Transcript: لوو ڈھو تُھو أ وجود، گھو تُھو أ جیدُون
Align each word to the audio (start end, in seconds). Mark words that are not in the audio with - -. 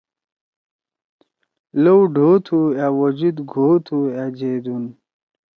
لوو 1.83 2.03
ڈھو 2.13 2.29
تُھو 2.45 2.59
أ 2.85 2.87
وجود، 2.99 3.37
گھو 3.51 3.67
تُھو 3.85 3.99
أ 4.21 4.23
جیدُون 4.37 4.83